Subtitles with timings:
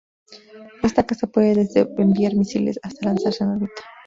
[0.81, 3.83] Esta casa puede desde enviar misiles hasta lanzarse en órbita.